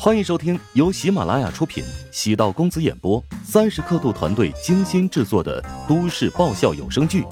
[0.00, 7.22] 欢迎收听由喜马拉雅出品、喜道公子演播、三十刻度团队精心制作的都市爆笑有声剧《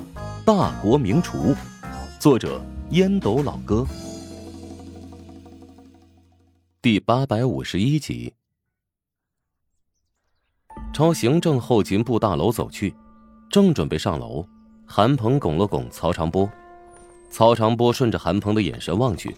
[0.45, 1.55] 大国名厨》，
[2.19, 2.61] 作者
[2.91, 3.87] 烟斗老哥，
[6.83, 8.35] 第八百五十一集。
[10.93, 12.93] 朝行政后勤部大楼走去，
[13.49, 14.45] 正准备上楼，
[14.85, 16.51] 韩鹏拱了拱曹长波，
[17.31, 19.37] 曹长波顺着韩鹏的眼神望去。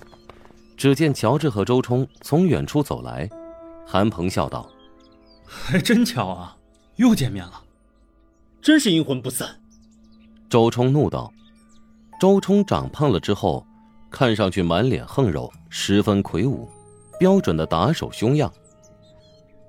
[0.78, 3.28] 只见乔治和周冲从远处走来，
[3.84, 4.70] 韩鹏笑道
[5.44, 6.56] ：“还真巧啊，
[6.96, 7.64] 又见面了，
[8.62, 9.60] 真是阴魂不散。”
[10.48, 11.32] 周冲怒道
[12.20, 13.66] ：“周冲长胖了之后，
[14.08, 16.70] 看上去满脸横肉，十分魁梧，
[17.18, 18.50] 标准的打手凶样。”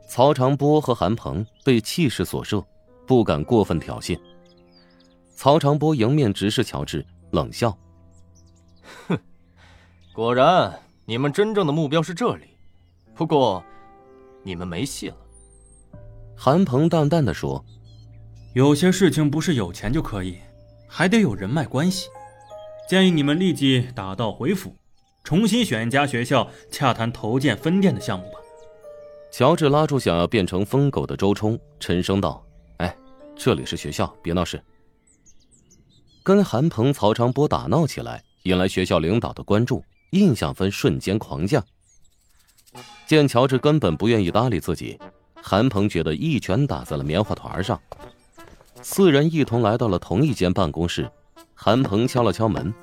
[0.07, 2.63] 曹长波和韩鹏被气势所慑，
[3.07, 4.19] 不敢过分挑衅。
[5.35, 7.75] 曹长波迎面直视乔治，冷笑
[9.09, 9.17] ：“哼，
[10.13, 12.49] 果然。”你们真正的目标是这里，
[13.15, 13.63] 不过，
[14.43, 15.17] 你们没戏了。
[16.37, 17.65] 韩鹏淡淡的说
[18.53, 20.37] ：“有些事情不是有钱就可以，
[20.87, 22.09] 还得有人脉关系。
[22.87, 24.75] 建议你们立即打道回府，
[25.23, 28.37] 重新选一家学校，洽谈投建分店的项目吧。”
[29.33, 32.45] 乔治拉住想要变成疯狗的周冲，沉声道
[32.77, 32.95] ：“哎，
[33.35, 34.63] 这里是学校，别闹事。”
[36.21, 39.83] 跟韩鹏、曹长波打闹起来，引来学校领导的关注。
[40.11, 41.63] 印象分瞬间狂降。
[43.07, 44.99] 见乔治根本不愿意搭理自己，
[45.41, 47.79] 韩鹏觉得一拳打在了棉花团上。
[48.81, 51.09] 四人一同来到了同一间办公室。
[51.53, 52.73] 韩鹏敲了敲门，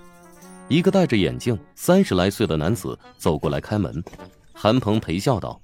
[0.68, 4.04] 一个戴着眼镜、三十来岁的男子走过来开门。
[4.52, 5.58] 韩鹏陪笑道：“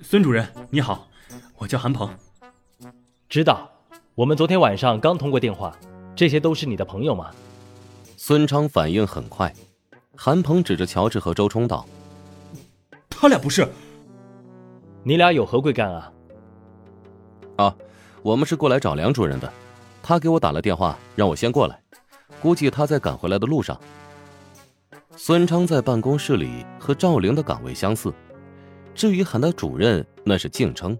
[0.00, 1.08] 孙主任你好，
[1.56, 2.08] 我叫韩鹏。
[3.28, 3.68] 知道，
[4.14, 5.76] 我们昨天晚上刚通过电话。
[6.14, 7.32] 这些都是你的朋友吗？”
[8.16, 9.52] 孙昌反应很快。
[10.16, 11.86] 韩鹏指着乔治和周冲道
[13.10, 13.68] ：“他俩不是，
[15.02, 16.12] 你俩有何贵干啊
[17.56, 17.76] ？”“啊，
[18.22, 19.52] 我们是过来找梁主任的，
[20.02, 21.80] 他给我打了电话，让我先过来，
[22.40, 23.78] 估计他在赶回来的路上。”
[25.16, 28.12] 孙昌在办公室里和赵玲的岗位相似，
[28.94, 30.98] 至于喊他主任，那是敬称，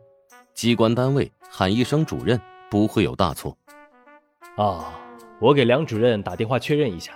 [0.55, 3.57] 机关单位喊一声主任不会有大错。
[4.57, 4.85] 哦，
[5.41, 7.13] 我给梁主任打电话确认一下。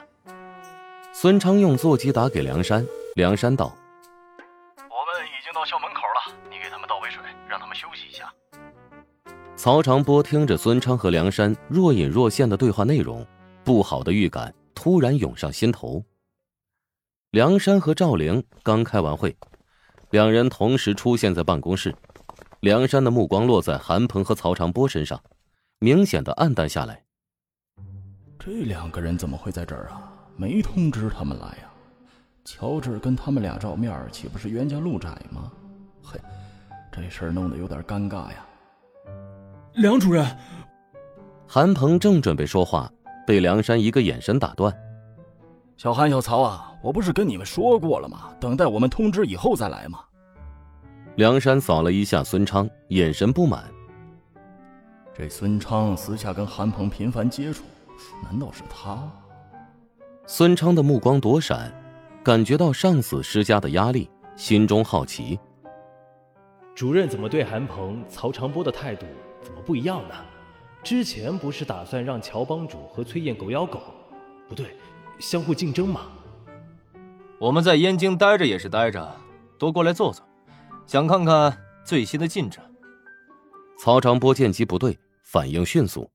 [1.21, 2.87] 孙昌用座机打给梁山，
[3.17, 3.77] 梁山道
[4.79, 8.33] ：“我们已经到校门口了，你给他们倒杯水，让他们休息一下。”
[9.57, 13.27] 曹长波听着孙昌和梁山若隐若现的对话内容，
[13.65, 16.01] 不好的预感突然涌上心头。
[17.33, 19.37] 梁山和赵玲刚开完会，
[20.11, 21.93] 两人同时出现在办公室，
[22.61, 25.21] 梁山的目光落在韩鹏和曹长波身上，
[25.81, 27.03] 明显的暗淡下来。
[28.39, 30.15] 这两个人怎么会在这儿啊？
[30.39, 31.69] 没通知他们来呀？
[32.45, 35.51] 乔治跟他们俩照面，岂不是冤家路窄吗？
[36.01, 36.19] 嘿，
[36.93, 38.47] 这事儿弄得有点尴尬呀。
[39.75, 40.25] 梁主任，
[41.45, 42.89] 韩鹏正准备说话，
[43.27, 44.73] 被梁山一个眼神打断。
[45.77, 48.31] 小韩、小曹啊，我不是跟你们说过了吗？
[48.39, 49.99] 等待我们通知以后再来吗？
[51.17, 53.65] 梁山扫了一下孙昌，眼神不满。
[55.13, 57.65] 这孙昌私下跟韩鹏频繁接触，
[58.23, 59.11] 难道是他？
[60.31, 61.73] 孙昌的目光躲闪，
[62.23, 65.41] 感觉到上司施加的压力，心中好奇。
[66.75, 69.07] 主任怎么对韩鹏、曹长波的态度
[69.41, 70.15] 怎么不一样呢？
[70.85, 73.81] 之前不是打算让乔帮主和崔燕狗咬狗，
[74.47, 74.77] 不对，
[75.19, 76.03] 相互竞争吗？
[77.41, 79.17] 我们在燕京待着也是待着，
[79.59, 80.23] 多过来坐坐，
[80.87, 82.63] 想看看最新的进展。
[83.79, 86.11] 曹长波见机不对，反应迅速。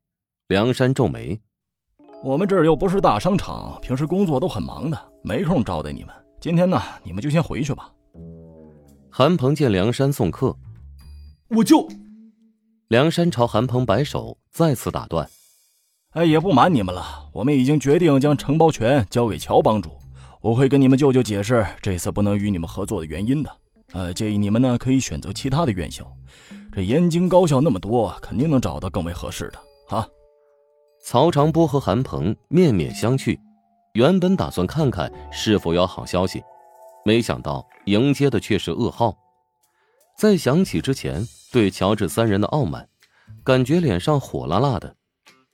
[0.49, 1.41] 梁山皱眉。
[2.23, 6.15] 我们这儿又不是大商场，平时工作都很忙的，没空招待你们。
[6.39, 7.91] 今天呢，你们就先回去吧。
[9.09, 10.55] 韩鹏见梁山送客，
[11.49, 11.85] 我就……
[12.87, 15.29] 梁山朝韩鹏摆手，再次打断
[16.15, 19.91] ：“哎，也不瞒你们了，我们已经决定将承包权交给乔帮主。
[20.39, 23.51] 我会跟你们舅舅解释这次不能与你们合作的原因的。
[23.91, 26.09] 呃，建议你们呢可以选择其他的院校，
[26.71, 30.07] 这燕京高校那么多，肯定能找到更为合适的啊。”
[31.05, 33.37] 曹长波和韩鹏面面相觑，
[33.91, 36.41] 原本打算看看是否有好消息，
[37.03, 39.13] 没想到迎接的却是噩耗。
[40.17, 42.87] 在想起之前对乔治三人的傲慢，
[43.43, 44.95] 感觉脸上火辣辣的。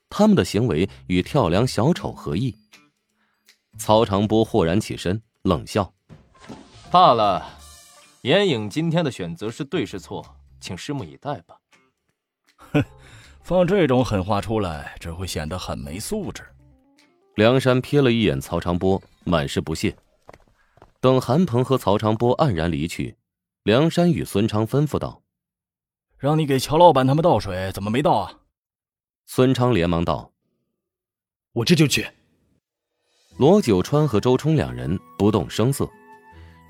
[0.07, 2.55] 他们的行为与跳梁小丑何异？
[3.79, 5.91] 曹长波豁然起身，冷笑
[6.91, 7.43] ：“罢了，
[8.21, 10.23] 眼影今天的选择是对是错，
[10.61, 11.55] 请拭目以待吧。”
[12.71, 12.83] 哼。
[13.49, 16.43] 放这种狠话出来，只会显得很没素质。
[17.33, 19.95] 梁山瞥了一眼曹长波，满是不屑。
[21.01, 23.17] 等韩鹏和曹长波黯然离去，
[23.63, 25.23] 梁山与孙昌吩咐道
[26.19, 28.31] ：“让你给乔老板他们倒水，怎么没倒啊？”
[29.25, 30.31] 孙昌连忙道
[31.53, 32.07] ：“我这就去。”
[33.39, 35.89] 罗九川和周冲两人不动声色。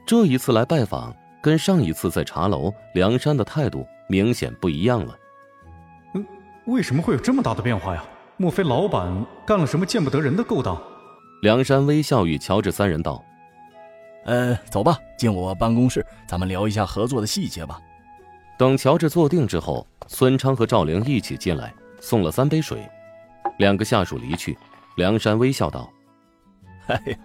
[0.07, 5.18] 这一次来拜访，跟上一次在茶楼，梁山的态度明显不一样了。
[6.69, 8.03] 嗯，为什么会有这么大的变化呀？
[8.37, 10.81] 莫非老板干了什么见不得人的勾当？
[11.41, 13.23] 梁山微笑与乔治三人道
[14.25, 17.79] ：“呃，走吧，进我办公室，咱们聊一下合作的细节吧。”
[18.57, 22.87] 等乔治坐定之后，孙昌和赵玲一起进来，送了三杯水。
[23.57, 24.57] 两个下属离去，
[24.95, 25.89] 梁山微笑道
[26.87, 27.17] ：“哎呀，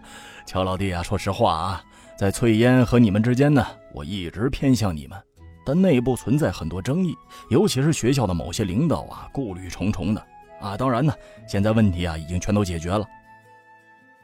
[0.47, 1.83] 乔老弟啊，说实话啊，
[2.17, 5.21] 在翠烟和你们之间呢，我一直偏向你们，
[5.65, 7.17] 但内部存在很多争议，
[7.49, 10.27] 尤其是学校的某些领导啊，顾虑重重的
[10.61, 10.77] 啊。
[10.77, 11.13] 当然呢，
[11.49, 13.07] 现在问题啊已经全都解决了。”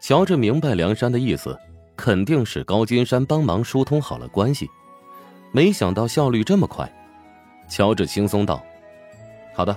[0.01, 1.59] 乔治明白梁山的意思，
[1.97, 4.69] 肯定是高金山帮忙疏通好了关系，
[5.53, 6.91] 没想到效率这么快。
[7.69, 8.63] 乔治轻松道
[9.55, 9.77] ：“好的，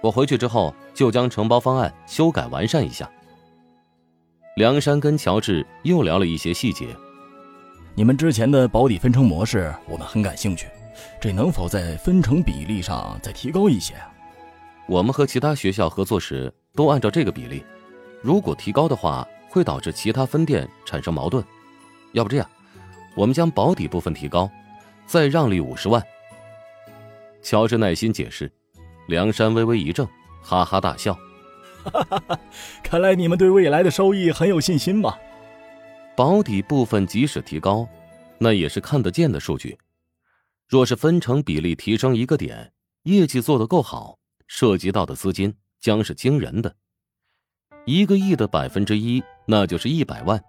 [0.00, 3.08] 我回去之后就将承包方案修改完善一下。”
[4.56, 6.88] 梁山跟乔治又聊了一些细节。
[7.94, 10.66] 你们之前的保底分成模式，我们很感兴趣，
[11.20, 14.10] 这能否在分成比例上再提高一些啊？
[14.86, 17.64] 我们和其他学校合作时都按照这个比例，
[18.20, 19.26] 如果提高的话。
[19.52, 21.44] 会导致其他分店产生矛盾，
[22.12, 22.50] 要不这样，
[23.14, 24.50] 我们将保底部分提高，
[25.04, 26.02] 再让利五十万。
[27.42, 28.50] 乔治耐心解释，
[29.08, 30.08] 梁山微微一怔，
[30.40, 31.12] 哈哈大笑，
[31.84, 32.40] 哈哈哈！
[32.82, 35.18] 看来你们对未来的收益很有信心嘛。
[36.16, 37.86] 保底部分即使提高，
[38.38, 39.76] 那也是看得见的数据，
[40.72, 42.72] 若是分成比例提升一个点，
[43.02, 46.74] 业绩做得够好，涉及到的资金将是惊人的。
[47.84, 50.42] 一个亿的百分之一，那就是一百万。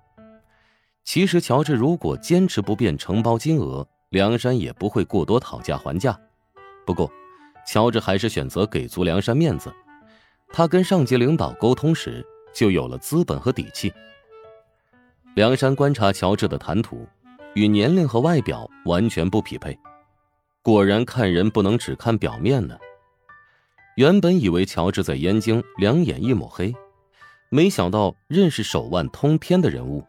[1.04, 6.18] 其实，乔治如果坚持不变承包金额，梁山也不会过多讨价还价。
[6.86, 7.12] 不过，
[7.68, 9.75] 乔治还是选择给足梁山面子。
[10.54, 13.92] 他跟上级领导沟通时，就有了资本和底气。
[15.36, 17.06] 梁山观察乔治的谈吐，
[17.56, 19.78] 与年龄和外表完全不匹配。
[20.63, 22.77] 果然，看人不能只看表面呢。
[23.98, 26.74] 原本以为乔治在燕京两眼一抹黑。
[27.50, 30.01] 没想到认识手腕通天的人物，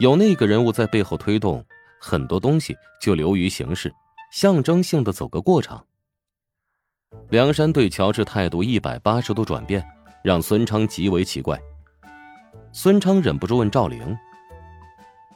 [0.00, 1.64] 有那个人物在背后推动，
[2.00, 3.94] 很多东西就流于形式，
[4.32, 5.86] 象征性的走个过场。
[7.28, 9.86] 梁山对乔治态度一百八十度转变，
[10.24, 11.56] 让孙昌极为奇怪。
[12.72, 14.18] 孙昌忍不住问赵灵：“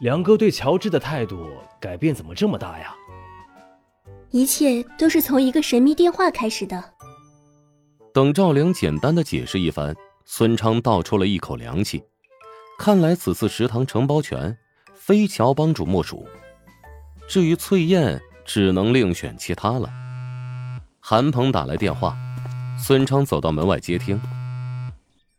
[0.01, 1.49] 梁哥对乔治的态度
[1.81, 2.93] 改变怎么这么大呀？”
[4.35, 6.83] 一切都是从一个神秘电话开始的。
[8.13, 9.95] 等赵灵简单的解释一番。
[10.25, 12.03] 孙昌倒抽了一口凉气，
[12.79, 14.57] 看来此次食堂承包权
[14.95, 16.27] 非乔帮主莫属。
[17.29, 19.89] 至于翠燕，只能另选其他了。
[20.99, 22.17] 韩鹏打来电话，
[22.77, 24.21] 孙昌走到门外接听。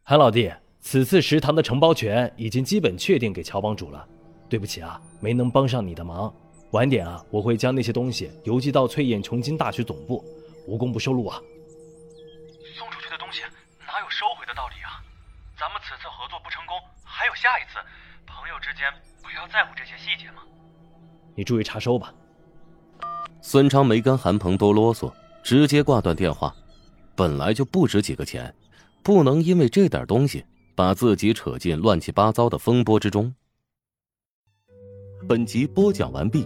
[0.04, 0.50] 韩老弟，
[0.80, 4.08] 此次食堂的承包权已经基本确定给乔帮主了。
[4.48, 6.34] 对不起啊，没能帮上你的忙。
[6.76, 10.22] 晚点啊，我会将那些东西邮寄到翠燕琼金大学总部，
[10.68, 11.42] 无功不受禄啊。
[12.78, 13.44] 送出去的东西
[13.88, 15.00] 哪有收回的道理啊？
[15.58, 17.80] 咱们此次合作不成功，还有下一次，
[18.28, 18.92] 朋友之间
[19.24, 20.42] 不要在乎这些细节吗？
[21.34, 22.14] 你注意查收吧。
[23.42, 25.10] 孙昌没跟韩鹏多啰嗦，
[25.42, 26.54] 直接挂断电话。
[27.16, 28.54] 本来就不值几个钱，
[29.02, 30.44] 不能因为这点东西
[30.76, 33.34] 把自己扯进乱七八糟的风波之中。
[35.26, 36.46] 本集播讲完毕，